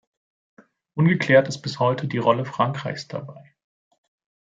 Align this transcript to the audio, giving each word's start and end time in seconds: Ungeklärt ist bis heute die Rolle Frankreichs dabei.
Ungeklärt 0.95 1.47
ist 1.47 1.61
bis 1.61 1.77
heute 1.77 2.07
die 2.07 2.17
Rolle 2.17 2.43
Frankreichs 2.43 3.07
dabei. 3.07 3.53